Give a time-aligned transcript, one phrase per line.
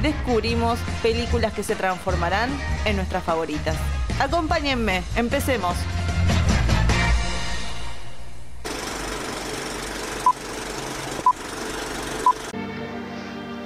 [0.00, 2.50] descubrimos películas que se transformarán
[2.84, 3.76] en nuestras favoritas.
[4.20, 5.76] Acompáñenme, empecemos.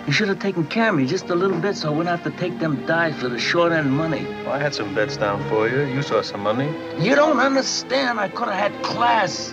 [0.06, 2.32] You should have taken care of me just a little bit so I wouldn't have
[2.32, 4.24] to take them dives for the short end money.
[4.44, 5.82] Well, I had some bets down for you.
[5.82, 6.72] You saw some money.
[6.96, 8.20] You don't understand.
[8.20, 9.52] I could have had class.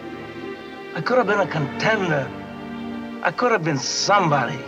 [0.96, 2.30] I could have been a contender.
[3.24, 4.60] I could have been somebody.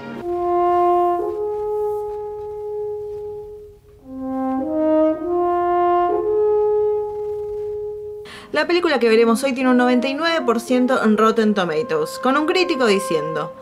[8.51, 13.53] La película que veremos hoy tiene un 99% en Rotten Tomatoes, con un crítico diciendo,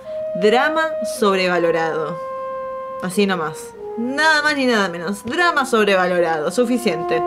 [0.42, 0.84] drama
[1.20, 2.18] sobrevalorado.
[3.02, 3.74] Así nomás.
[3.98, 5.24] Nada más ni nada menos.
[5.24, 6.52] Drama sobrevalorado.
[6.52, 7.22] Suficiente.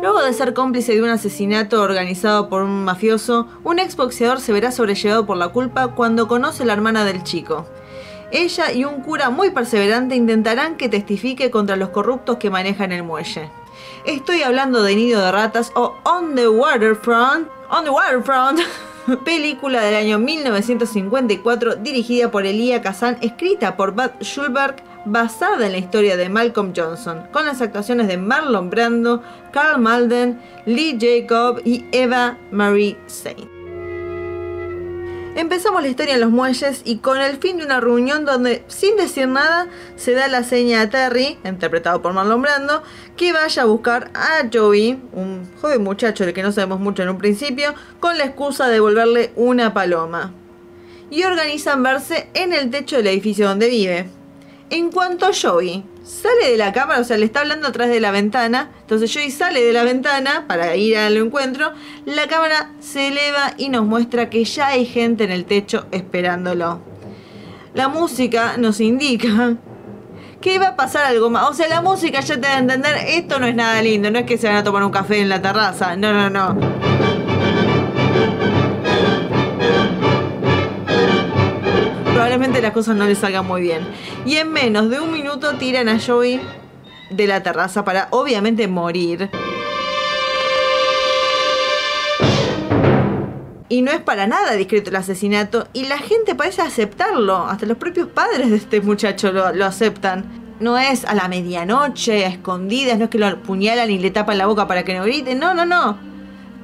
[0.00, 4.70] Luego de ser cómplice de un asesinato organizado por un mafioso, un exboxeador se verá
[4.70, 7.66] sobrellevado por la culpa cuando conoce a la hermana del chico.
[8.30, 13.02] Ella y un cura muy perseverante intentarán que testifique contra los corruptos que manejan el
[13.02, 13.50] muelle.
[14.04, 17.48] Estoy hablando de Nido de Ratas o On the Waterfront.
[17.70, 18.60] On the Waterfront.
[19.24, 25.78] Película del año 1954 dirigida por Elia Kazan, escrita por Bud Schulberg, basada en la
[25.78, 31.86] historia de Malcolm Johnson, con las actuaciones de Marlon Brando, Carl Malden, Lee Jacob y
[31.92, 33.53] Eva Marie Saint.
[35.36, 38.96] Empezamos la historia en los muelles y con el fin de una reunión donde, sin
[38.96, 42.84] decir nada, se da la seña a Terry, interpretado por Marlon Brando,
[43.16, 47.08] que vaya a buscar a Joey, un joven muchacho del que no sabemos mucho en
[47.08, 50.32] un principio, con la excusa de devolverle una paloma.
[51.10, 54.06] Y organizan verse en el techo del edificio donde vive.
[54.70, 58.10] En cuanto Joey sale de la cámara, o sea, le está hablando atrás de la
[58.10, 61.72] ventana, entonces Joey sale de la ventana para ir al encuentro,
[62.04, 66.80] la cámara se eleva y nos muestra que ya hay gente en el techo esperándolo.
[67.72, 69.56] La música nos indica
[70.40, 71.48] que va a pasar algo más.
[71.48, 74.18] O sea, la música ya te da a entender, esto no es nada lindo, no
[74.18, 77.03] es que se van a tomar un café en la terraza, no, no, no.
[82.34, 83.86] Probablemente las cosas no le salgan muy bien.
[84.26, 86.40] Y en menos de un minuto tiran a Joey
[87.08, 89.30] de la terraza para obviamente morir.
[93.68, 97.46] Y no es para nada discreto el asesinato y la gente parece aceptarlo.
[97.46, 100.56] Hasta los propios padres de este muchacho lo, aceptan.
[100.58, 104.38] No es a la medianoche, a escondidas, no es que lo apuñalan y le tapan
[104.38, 105.36] la boca para que no grite.
[105.36, 105.98] No, no, no.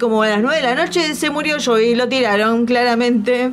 [0.00, 3.52] Como a las 9 de la noche se murió Joey, lo tiraron claramente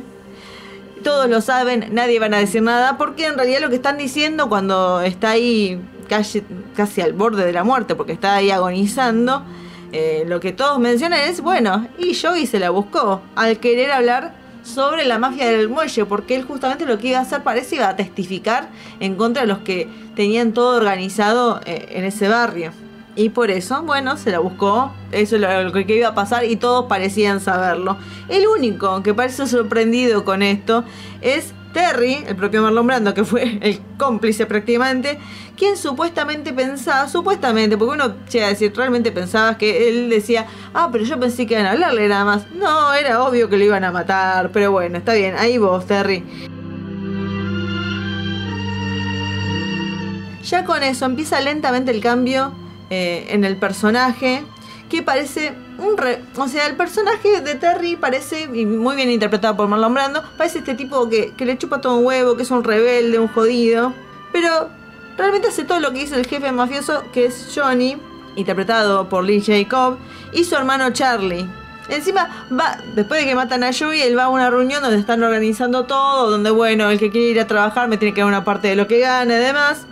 [0.98, 4.48] todos lo saben, nadie van a decir nada, porque en realidad lo que están diciendo
[4.48, 6.42] cuando está ahí casi,
[6.76, 9.44] casi al borde de la muerte, porque está ahí agonizando,
[9.92, 14.34] eh, lo que todos mencionan es, bueno, y Joey se la buscó al querer hablar
[14.62, 17.88] sobre la mafia del muelle, porque él justamente lo que iba a hacer parece iba
[17.88, 18.68] a testificar
[19.00, 22.72] en contra de los que tenían todo organizado eh, en ese barrio.
[23.18, 24.92] Y por eso, bueno, se la buscó.
[25.10, 27.98] Eso es lo, que iba a pasar y todos parecían saberlo.
[28.28, 30.84] El único que parece sorprendido con esto
[31.20, 35.18] es Terry, el propio Marlon Brando, que fue el cómplice prácticamente,
[35.56, 40.88] quien supuestamente pensaba, supuestamente, porque uno llega a decir, realmente pensaba que él decía, ah,
[40.92, 42.48] pero yo pensé que iban a hablarle nada más.
[42.52, 46.22] No, era obvio que lo iban a matar, pero bueno, está bien, ahí vos, Terry.
[50.44, 52.52] Ya con eso empieza lentamente el cambio
[52.90, 54.44] eh, en el personaje
[54.88, 59.56] que parece un re o sea el personaje de Terry parece y muy bien interpretado
[59.56, 62.50] por Marlon Brando parece este tipo que, que, le chupa todo un huevo que es
[62.50, 63.92] un rebelde un jodido
[64.32, 64.70] pero
[65.18, 67.98] realmente hace todo lo que dice el jefe mafioso que es Johnny
[68.38, 69.98] interpretado por Lee Jacob
[70.32, 71.46] y su hermano Charlie.
[71.88, 75.22] Encima va, después de que matan a Joey, él va a una reunión donde están
[75.22, 78.44] organizando todo, donde bueno, el que quiere ir a trabajar me tiene que dar una
[78.44, 79.86] parte de lo que gane y demás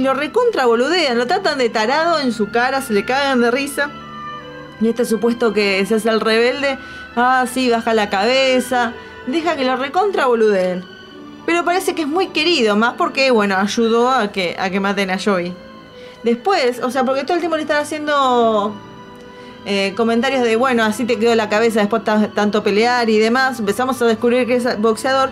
[0.00, 3.90] lo recontra boludean, lo tratan de tarado en su cara, se le cagan de risa.
[4.80, 6.78] Y este supuesto que se hace el rebelde,
[7.16, 8.92] ah, sí, baja la cabeza,
[9.26, 10.84] deja que lo recontra boludeen.
[11.46, 15.10] Pero parece que es muy querido, más porque, bueno, ayudó a que, a que maten
[15.10, 15.54] a Joey.
[16.24, 18.74] Después, o sea, porque todo el tiempo le están haciendo
[19.64, 23.60] eh, comentarios de, bueno, así te quedó la cabeza después de tanto pelear y demás.
[23.60, 25.30] Empezamos a descubrir que es boxeador.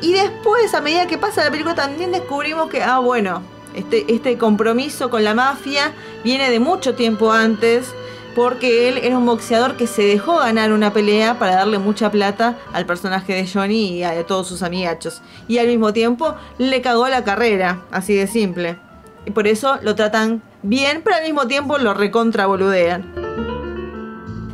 [0.00, 3.42] Y después, a medida que pasa la película, también descubrimos que, ah, bueno,
[3.76, 5.92] este, este compromiso con la mafia
[6.24, 7.94] viene de mucho tiempo antes,
[8.34, 12.58] porque él era un boxeador que se dejó ganar una pelea para darle mucha plata
[12.72, 15.22] al personaje de Johnny y a todos sus amigachos.
[15.48, 18.78] Y al mismo tiempo le cagó la carrera, así de simple.
[19.24, 23.26] Y por eso lo tratan bien, pero al mismo tiempo lo recontraboludean.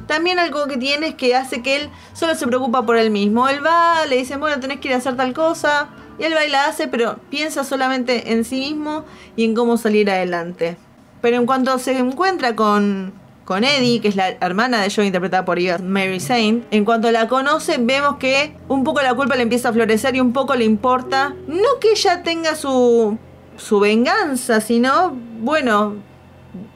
[0.07, 3.49] También algo que tiene es que hace que él solo se preocupa por él mismo.
[3.49, 5.89] Él va, le dicen, bueno, tenés que ir a hacer tal cosa.
[6.23, 9.05] Y él va y la hace, pero piensa solamente en sí mismo
[9.35, 10.77] y en cómo salir adelante.
[11.21, 13.13] Pero en cuanto se encuentra con,
[13.45, 17.27] con Eddie, que es la hermana de Joe interpretada por Mary Saint, en cuanto la
[17.27, 20.65] conoce vemos que un poco la culpa le empieza a florecer y un poco le
[20.65, 23.19] importa, no que ella tenga su,
[23.57, 25.97] su venganza, sino, bueno,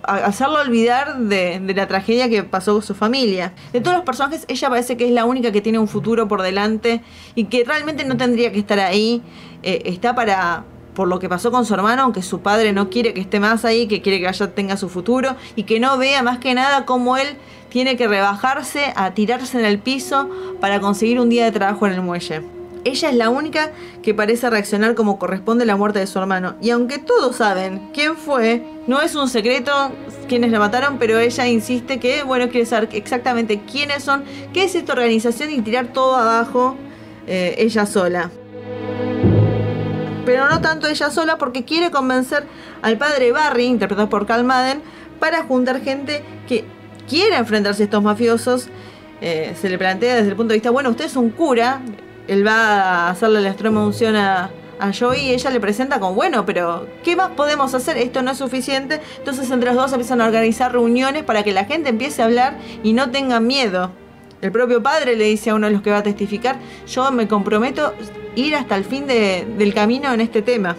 [0.03, 3.53] hacerlo olvidar de, la tragedia que pasó con su familia.
[3.73, 6.43] De todos los personajes, ella parece que es la única que tiene un futuro por
[6.43, 7.03] delante
[7.35, 9.23] y que realmente no tendría que estar ahí.
[9.63, 10.65] Eh, está para
[10.95, 13.67] por lo que pasó con su hermano, aunque su padre no quiere que esté más
[13.67, 16.87] ahí, que quiere que ella tenga su futuro y que no vea más que nada
[16.87, 17.37] cómo él
[17.69, 21.93] tiene que rebajarse a tirarse en el piso para conseguir un día de trabajo en
[21.93, 22.56] el muelle.
[22.87, 26.55] Ella es la única que parece reaccionar como corresponde a la muerte de su hermano.
[26.63, 29.73] Y aunque todos saben quién fue, no es un secreto
[30.29, 34.23] quienes la mataron, pero ella insiste que, bueno, quiere saber exactamente quiénes son,
[34.53, 36.77] qué es esta organización y tirar todo abajo
[37.27, 38.31] eh, ella sola.
[40.25, 42.47] Pero no tanto ella sola porque quiere convencer
[42.83, 44.81] al padre Barry, interpretado por Carl Madden,
[45.19, 46.65] para juntar gente que
[47.09, 48.69] quiera enfrentarse a estos mafiosos.
[49.21, 51.81] Eh, se le plantea desde el punto de vista, bueno, usted es un cura,
[52.29, 56.15] él va a hacerle la extrema unción a, a Joey y ella le presenta como,
[56.15, 57.97] bueno, pero ¿qué más podemos hacer?
[57.99, 59.01] Esto no es suficiente.
[59.19, 62.59] Entonces entre los dos empiezan a organizar reuniones para que la gente empiece a hablar
[62.83, 63.93] y no tengan miedo.
[64.43, 66.57] El propio padre le dice a uno de los que va a testificar,
[66.87, 67.95] yo me comprometo
[68.35, 70.77] ir hasta el fin del camino en este tema.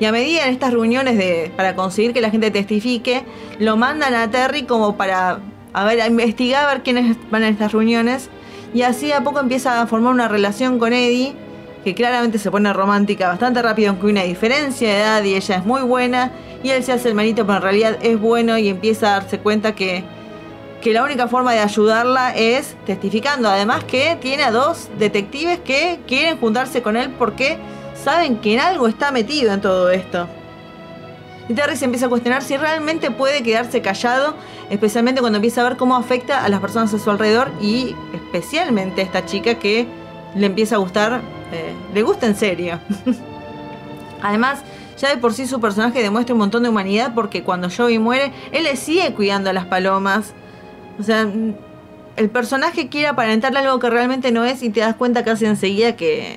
[0.00, 3.24] Y a medida en estas reuniones de, para conseguir que la gente testifique,
[3.58, 5.40] lo mandan a Terry como para
[5.72, 8.30] a ver, a investigar, a ver quiénes van a estas reuniones
[8.74, 11.34] y así a poco empieza a formar una relación con Eddie,
[11.84, 15.56] que claramente se pone romántica bastante rápido, aunque hay una diferencia de edad y ella
[15.56, 16.32] es muy buena.
[16.62, 19.38] Y él se hace el manito, pero en realidad es bueno y empieza a darse
[19.38, 20.02] cuenta que,
[20.82, 23.48] que la única forma de ayudarla es testificando.
[23.48, 27.58] Además que tiene a dos detectives que quieren juntarse con él porque
[27.94, 30.28] saben que en algo está metido en todo esto.
[31.48, 34.34] Y Terry se empieza a cuestionar si realmente puede quedarse callado,
[34.68, 39.00] especialmente cuando empieza a ver cómo afecta a las personas a su alrededor y especialmente
[39.00, 39.86] a esta chica que
[40.34, 41.22] le empieza a gustar,
[41.52, 42.78] eh, le gusta en serio.
[44.22, 44.62] Además,
[44.98, 48.32] ya de por sí su personaje demuestra un montón de humanidad porque cuando Joey muere,
[48.52, 50.34] él le sigue cuidando a las palomas.
[50.98, 51.26] O sea,
[52.16, 55.96] el personaje quiere aparentarle algo que realmente no es y te das cuenta casi enseguida
[55.96, 56.36] que,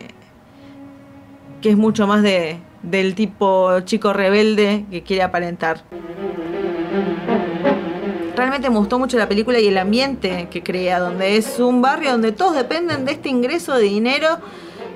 [1.62, 5.84] que es mucho más de, del tipo chico rebelde que quiere aparentar.
[8.36, 12.12] Realmente me gustó mucho la película y el ambiente que crea, donde es un barrio
[12.12, 14.40] donde todos dependen de este ingreso de dinero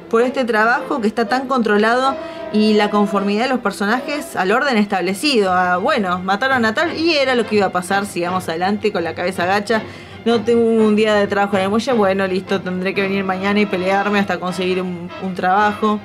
[0.09, 2.15] por este trabajo que está tan controlado
[2.53, 5.51] y la conformidad de los personajes al orden establecido.
[5.51, 9.03] Ah, bueno, mataron a tal y era lo que iba a pasar, sigamos adelante con
[9.03, 9.83] la cabeza gacha.
[10.23, 13.59] No tengo un día de trabajo en el muelle, bueno, listo, tendré que venir mañana
[13.59, 15.99] y pelearme hasta conseguir un trabajo.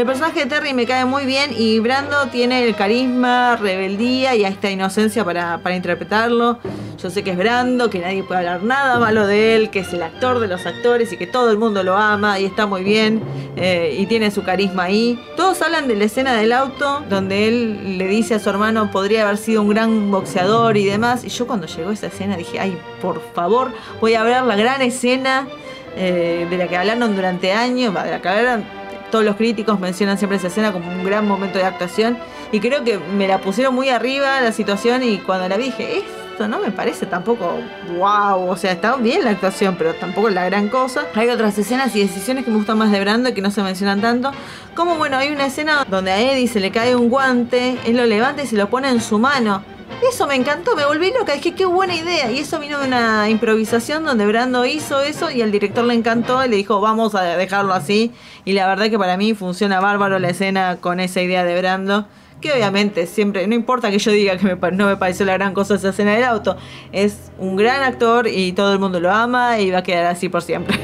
[0.00, 4.46] El personaje de Terry me cae muy bien y Brando tiene el carisma, rebeldía y
[4.46, 6.58] esta inocencia para, interpretarlo.
[6.96, 9.92] Yo sé que es Brando, que nadie puede hablar nada malo de él, que es
[9.92, 12.82] el actor de los actores y que todo el mundo lo ama y está muy
[12.82, 13.22] bien
[13.56, 15.22] eh, y tiene su carisma ahí.
[15.36, 19.24] Todos hablan de la escena del auto donde él le dice a su hermano podría
[19.24, 21.24] haber sido un gran boxeador y demás.
[21.24, 24.80] Y yo cuando llegó esa escena dije, ay, por favor, voy a ver la gran
[24.80, 25.46] escena
[25.94, 28.79] eh, de la que hablaron durante años, de la que hablaron
[29.10, 32.18] todos los críticos mencionan siempre esa escena como un gran momento de actuación.
[32.52, 35.98] Y creo que me la pusieron muy arriba la situación y cuando la vi dije,
[35.98, 37.58] esto no me parece tampoco
[37.96, 38.48] wow.
[38.48, 41.06] O sea, está bien la actuación, pero tampoco es la gran cosa.
[41.14, 43.62] Hay otras escenas y decisiones que me gustan más de Brando y que no se
[43.62, 44.32] mencionan tanto.
[44.74, 48.06] Como bueno, hay una escena donde a Eddie se le cae un guante, él lo
[48.06, 49.62] levanta y se lo pone en su mano.
[50.08, 52.30] Eso me encantó, me volví loca, dije qué buena idea.
[52.30, 56.44] Y eso vino de una improvisación donde Brando hizo eso y al director le encantó
[56.44, 58.12] y le dijo vamos a dejarlo así.
[58.44, 62.06] Y la verdad que para mí funciona bárbaro la escena con esa idea de Brando.
[62.40, 65.74] Que obviamente siempre, no importa que yo diga que no me pareció la gran cosa
[65.74, 66.56] esa escena del auto,
[66.90, 70.30] es un gran actor y todo el mundo lo ama y va a quedar así
[70.30, 70.78] por siempre.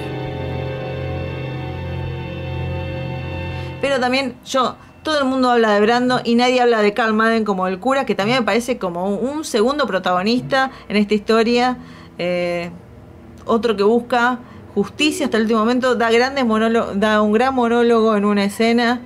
[3.81, 7.45] Pero también yo todo el mundo habla de Brando y nadie habla de Carl Madden
[7.45, 11.77] como el cura, que también me parece como un segundo protagonista en esta historia.
[12.19, 12.73] Eh,
[13.45, 14.41] otro que busca
[14.75, 16.45] justicia hasta el último momento, da, grandes
[16.97, 19.01] da un gran monólogo en una escena.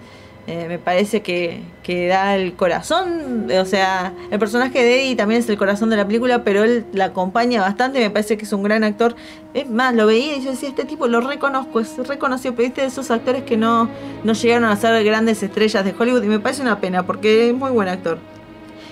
[0.46, 5.40] Eh, me parece que, que, da el corazón, o sea, el personaje de Eddie también
[5.40, 8.52] es el corazón de la película, pero él la acompaña bastante, me parece que es
[8.52, 9.16] un gran actor.
[9.54, 12.82] Es más, lo veía y yo decía, este tipo lo reconozco, es reconocido, pero viste
[12.82, 13.88] de esos actores que no,
[14.22, 17.54] no llegaron a ser grandes estrellas de Hollywood y me parece una pena porque es
[17.54, 18.18] muy buen actor.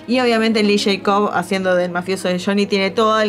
[0.07, 3.23] Y obviamente Lee Jacob haciendo del mafioso de Johnny tiene toda,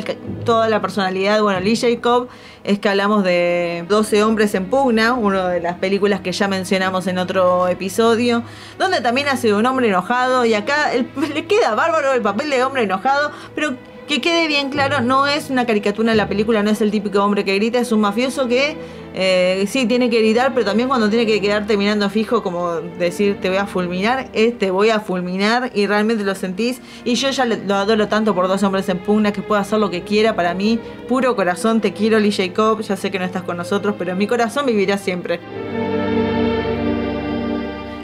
[0.44, 1.42] toda la personalidad.
[1.42, 2.28] Bueno, Lee Jacob
[2.64, 7.06] es que hablamos de 12 hombres en pugna, una de las películas que ya mencionamos
[7.06, 8.42] en otro episodio,
[8.78, 10.90] donde también hace un hombre enojado y acá
[11.34, 13.74] le queda bárbaro el papel de hombre enojado, pero
[14.10, 17.22] que quede bien claro, no es una caricatura en la película, no es el típico
[17.22, 18.76] hombre que grita, es un mafioso que
[19.14, 23.38] eh, sí tiene que gritar, pero también cuando tiene que quedarte mirando fijo, como decir
[23.40, 26.80] te voy a fulminar, es te voy a fulminar y realmente lo sentís.
[27.04, 29.90] Y yo ya lo adoro tanto por dos hombres en pugna que puede hacer lo
[29.90, 30.80] que quiera para mí.
[31.06, 32.80] Puro corazón, te quiero, Lee Jacob.
[32.80, 35.38] Ya sé que no estás con nosotros, pero en mi corazón vivirá siempre.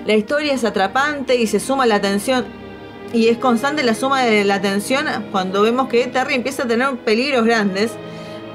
[0.06, 2.44] La historia es atrapante y se suma la atención
[3.12, 6.96] y es constante la suma de la tensión cuando vemos que Terry empieza a tener
[6.98, 7.92] peligros grandes.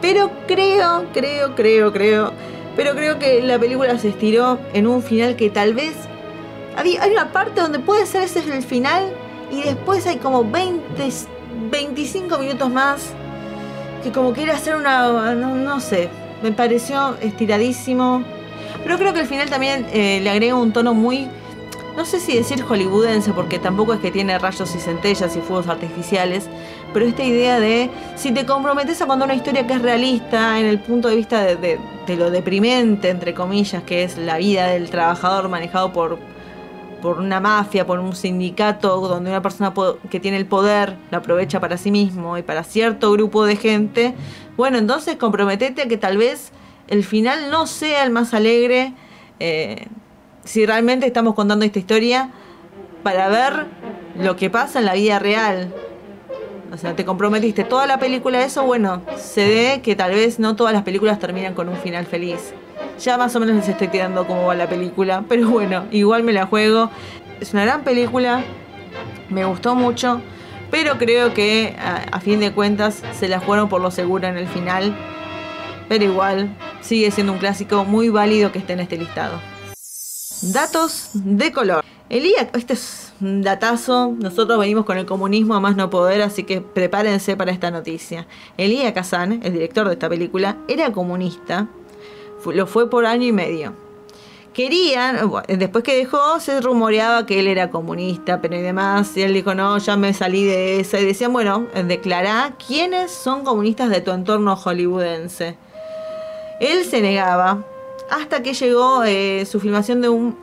[0.02, 2.34] Pero creo, creo, creo, creo.
[2.76, 5.94] Pero creo que la película se estiró en un final que tal vez.
[6.76, 9.14] Hay, una parte donde puede ser ese el final.
[9.52, 10.82] Y después hay como 20,
[11.70, 13.14] 25 minutos más.
[14.04, 15.36] Que como quiere hacer una.
[15.36, 16.10] No, sé.
[16.42, 18.24] Me pareció estiradísimo.
[18.84, 21.28] Pero creo que el final también eh, le agrega un tono muy
[22.02, 25.68] no sé si decir hollywoodense, porque tampoco es que tiene rayos y centellas y fuegos
[25.68, 26.50] artificiales,
[26.94, 30.66] pero esta idea de si te comprometes a contar una historia que es realista en
[30.66, 31.78] el punto de vista de,
[32.18, 36.18] lo deprimente, entre comillas, que es la vida del trabajador manejado por,
[37.04, 39.72] por una mafia, por un sindicato, donde una persona
[40.10, 44.16] que tiene el poder lo aprovecha para sí mismo y para cierto grupo de gente,
[44.58, 46.52] bueno, entonces comprometete a que tal vez
[46.88, 48.96] el final no sea el más alegre.
[49.40, 49.86] Eh,
[50.44, 52.32] si realmente estamos contando esta historia
[53.04, 53.66] para ver
[54.18, 55.74] lo que pasa en la vida real.
[56.74, 60.40] O sea, te comprometiste toda la película a eso, bueno, se ve que tal vez
[60.40, 62.54] no todas las películas terminan con un final feliz.
[63.00, 66.32] Ya más o menos les estoy tirando cómo va la película, pero bueno, igual me
[66.32, 66.90] la juego.
[67.42, 68.44] Es una gran película,
[69.30, 70.22] me gustó mucho,
[70.70, 74.48] pero creo que a, fin de cuentas se la jugaron por lo seguro en el
[74.48, 74.96] final.
[75.90, 79.42] Pero igual, sigue siendo un clásico muy válido que esté en este listado.
[80.42, 81.84] Datos de color.
[82.10, 84.16] Elías, este es un datazo.
[84.18, 88.28] Nosotros venimos con el comunismo a más no poder, así que prepárense para esta noticia.
[88.58, 91.68] Elías Kazan, el director de esta película, era comunista.
[92.44, 93.74] Lo fue por año y medio.
[94.54, 99.16] Querían, después que dejó, se rumoreaba que él era comunista, pero y demás.
[99.16, 101.00] Y él dijo, no, ya me salí de esa.
[101.00, 105.56] Y decían, bueno, declará quiénes son comunistas de tu entorno hollywoodense.
[106.60, 107.64] Él se negaba,
[108.12, 110.38] hasta que llegó eh, su filmación de un,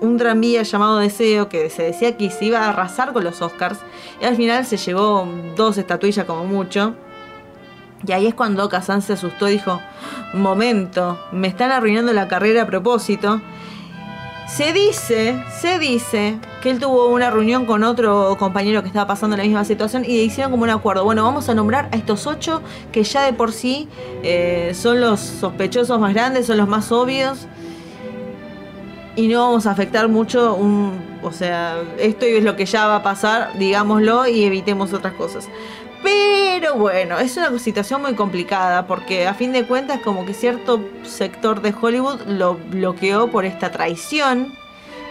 [0.00, 3.78] un, tranvía llamado Deseo, que se decía que se iba a arrasar con los Oscars,
[4.20, 6.94] y al final se llevó dos estatuillas como mucho.
[8.06, 9.82] Y ahí es cuando Kazan se asustó y dijo,
[10.32, 13.42] momento, me están arruinando la carrera a propósito.
[14.56, 19.36] Se dice, se dice que él tuvo una reunión con otro compañero que estaba pasando
[19.36, 21.04] la misma situación y hicieron como un acuerdo.
[21.04, 23.88] Bueno, vamos a nombrar a estos ocho que ya de por sí
[24.24, 27.46] eh, son los sospechosos más grandes, son los más obvios.
[29.14, 31.00] Y no vamos a afectar mucho un...
[31.22, 35.48] O sea, esto es lo que ya va a pasar, digámoslo, y evitemos otras cosas.
[36.02, 36.39] Pero
[36.76, 41.62] bueno, es una situación muy complicada porque a fin de cuentas como que cierto sector
[41.62, 44.52] de Hollywood lo bloqueó por esta traición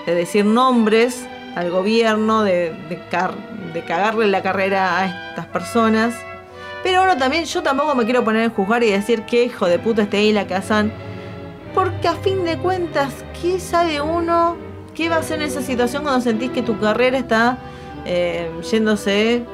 [0.05, 2.73] de decir nombres al gobierno, de,
[3.73, 6.15] de, cagarle la carrera a estas personas.
[6.83, 9.79] Pero bueno, también yo tampoco me quiero poner en juzgar y decir que hijo de
[9.79, 10.93] puta este ahí la casan.
[11.73, 14.55] Porque a fin de cuentas, ¿qué sabe uno?
[14.95, 17.57] ¿Qué va a hacer en esa situación cuando sentís que tu carrera está
[18.05, 19.45] eh, yéndose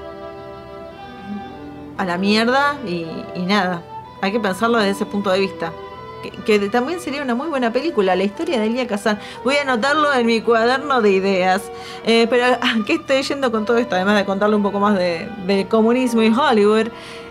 [1.98, 3.06] a la mierda y,
[3.42, 3.82] nada.
[4.22, 5.72] Hay que pensarlo desde ese punto de vista.
[6.46, 9.20] Que, también sería una muy buena película, la historia de Elia Kazan.
[9.44, 11.72] Voy a anotarlo en mi cuaderno de ideas.
[12.04, 13.96] Eh, pero ¿a qué estoy yendo con todo esto?
[13.96, 16.88] Además de contarle un poco más de, comunismo y Hollywood,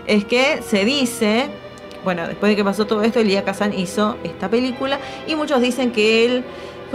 [0.07, 1.49] es que se dice,
[2.03, 5.91] bueno, después de que pasó todo esto, Elia Kazan hizo esta película y muchos dicen
[5.91, 6.45] que él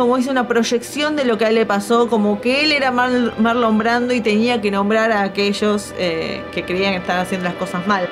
[0.01, 2.91] como hizo una proyección de lo que a él le pasó, como que él era
[2.91, 7.57] Marlon Brando y tenía que nombrar a aquellos eh, que creían que estaban haciendo las
[7.57, 8.09] cosas mal.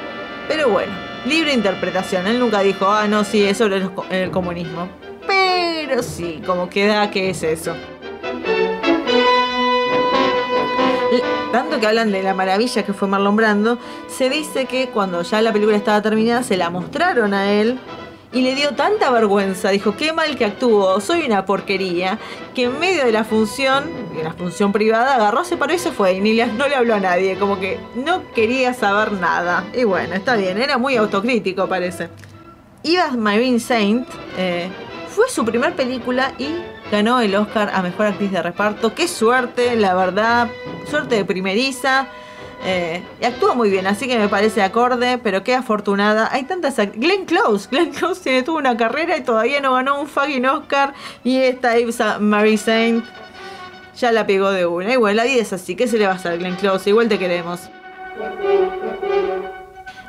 [0.48, 0.92] Pero bueno,
[1.24, 2.26] libre interpretación.
[2.26, 3.80] Él nunca dijo, ah, no, sí, es sobre
[4.10, 4.86] el comunismo.
[5.26, 7.74] Pero sí, como queda que es eso.
[11.50, 13.78] Tanto que hablan de la maravilla que fue Marlon Brando,
[14.08, 17.80] se dice que cuando ya la película estaba terminada se la mostraron a él
[18.32, 22.18] y le dio tanta vergüenza, dijo, qué mal que actuó, soy una porquería,
[22.54, 25.92] que en medio de la función, de la función privada, agarró, se paró y se
[25.92, 29.64] fue, y ni no le habló a nadie, como que no quería saber nada.
[29.74, 32.10] Y bueno, está bien, era muy autocrítico parece.
[32.84, 34.06] Eva Marine Saint
[34.36, 34.68] eh,
[35.08, 36.48] fue su primer película y
[36.92, 38.94] ganó el Oscar a Mejor Actriz de Reparto.
[38.94, 40.48] Qué suerte, la verdad,
[40.88, 42.06] suerte de primeriza.
[42.64, 46.28] Eh, y actúa muy bien, así que me parece acorde, pero qué afortunada.
[46.32, 46.76] Hay tantas.
[46.94, 50.94] Glenn Close, Glenn Close tiene tuvo una carrera y todavía no ganó un fucking Oscar.
[51.24, 53.04] Y esta Eva Mary Saint
[53.96, 54.98] ya la pegó de una.
[54.98, 55.76] Bueno, la vida es así.
[55.76, 56.90] ¿Qué se le va a hacer, Glenn Close?
[56.90, 57.68] Igual te queremos.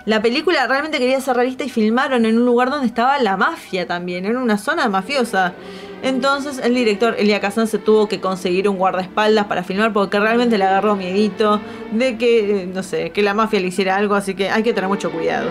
[0.06, 3.86] La película realmente quería ser realista y filmaron en un lugar donde estaba la mafia
[3.86, 5.54] también, en una zona mafiosa.
[6.02, 10.58] Entonces el director Elia Kazan se tuvo que conseguir un guardaespaldas para filmar porque realmente
[10.58, 11.60] le agarró miedito
[11.92, 14.90] de que, no sé, que la mafia le hiciera algo, así que hay que tener
[14.90, 15.50] mucho cuidado.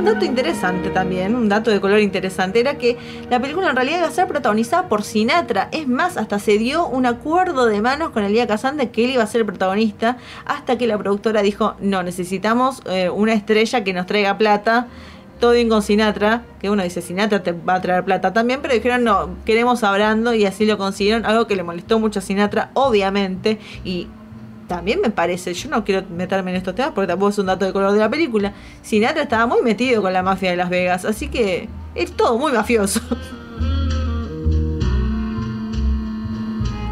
[0.00, 2.96] Un dato interesante también, un dato de color interesante, era que
[3.28, 5.68] la película en realidad iba a ser protagonizada por Sinatra.
[5.72, 9.10] Es más, hasta se dio un acuerdo de manos con Elia Kazan de que él
[9.10, 13.84] iba a ser el protagonista, hasta que la productora dijo, no, necesitamos eh, una estrella
[13.84, 14.88] que nos traiga plata
[15.40, 18.74] todo bien con Sinatra, que uno dice Sinatra te va a traer plata también, pero
[18.74, 22.22] dijeron no, queremos a Brando y así lo consiguieron, algo que le molestó mucho a
[22.22, 24.06] Sinatra, obviamente, y
[24.68, 27.64] también me parece, yo no quiero meterme en estos temas porque tampoco es un dato
[27.64, 31.04] de color de la película, Sinatra estaba muy metido con la mafia de Las Vegas,
[31.04, 33.00] así que es todo muy mafioso.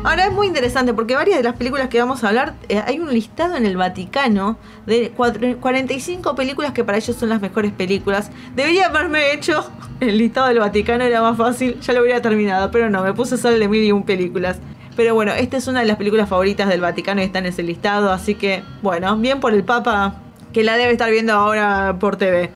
[0.08, 2.98] Ahora es muy interesante porque varias de las películas que vamos a hablar, eh, hay
[2.98, 8.30] un listado en el Vaticano de 45 películas que para ellos son las mejores películas.
[8.56, 12.88] Debería haberme hecho el listado del Vaticano, era más fácil, ya lo hubiera terminado, pero
[12.88, 14.56] no, me puse el de mil y un películas.
[14.96, 17.62] Pero bueno, esta es una de las películas favoritas del Vaticano y está en ese
[17.62, 20.22] listado, así que bueno, bien por el Papa
[20.54, 22.54] que la debe estar viendo ahora por TV.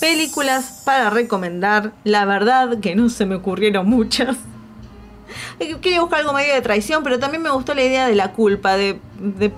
[0.00, 4.36] Películas para recomendar, la verdad que no se me ocurrieron muchas.
[5.80, 8.76] Quería buscar algo medio de traición, pero también me gustó la idea de la culpa,
[8.76, 9.00] de,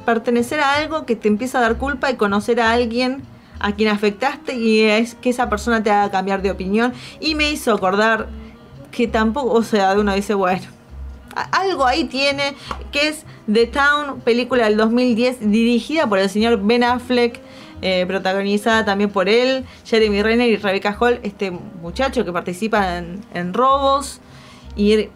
[0.05, 3.23] pertenecer a algo que te empieza a dar culpa y conocer a alguien
[3.61, 4.87] a quien afectaste y
[5.21, 6.93] que esa persona te haga cambiar de opinión.
[7.21, 8.29] Y me hizo acordar
[8.91, 10.67] que tampoco, o sea, uno dice, bueno,
[11.51, 12.55] algo ahí tiene,
[12.93, 17.41] que es The Town, película del 2010, dirigida por el señor Ben Affleck.
[17.83, 23.53] Eh, protagonizada también por él, Jeremy Renner y Rebecca Hall, este muchacho que participa en
[23.53, 24.23] robos
[24.75, 25.09] y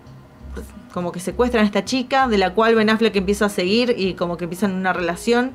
[0.92, 4.14] como que secuestran a esta chica, de la cual Ben Affleck empieza a seguir y
[4.14, 5.53] como que empiezan una relación.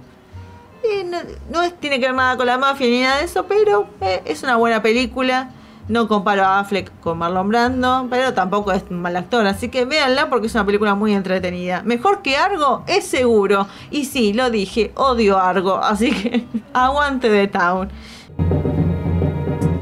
[0.84, 4.22] Y no, tiene que ver nada con la mafia ni nada de eso, pero eh,
[4.26, 5.52] es una buena película.
[5.88, 9.84] No comparo a Affleck con Marlon Brando, pero tampoco es un mal actor, así que
[9.84, 11.84] véanla porque es una película muy entretenida.
[11.84, 13.67] Mejor que Argo, es seguro.
[13.91, 17.89] Y sí, lo dije, odio Argo, así que aguante de Town.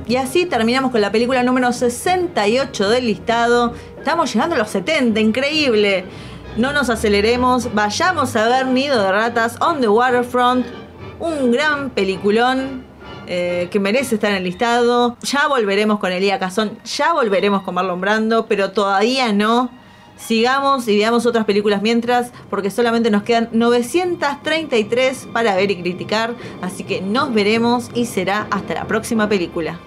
[0.07, 3.73] Y así terminamos con la película número 68 del listado.
[4.01, 6.05] Estamos llegando a los 70, increíble.
[6.57, 10.65] No nos aceleremos, vayamos a ver Nido de Ratas on the Waterfront.
[11.19, 12.83] Un gran peliculón
[13.27, 15.17] eh, que merece estar en el listado.
[15.21, 19.69] Ya volveremos con Elia Cazón, ya volveremos con Marlon Brando, pero todavía no.
[20.17, 26.33] Sigamos y veamos otras películas mientras, porque solamente nos quedan 933 para ver y criticar.
[26.63, 29.79] Así que nos veremos y será hasta la próxima película.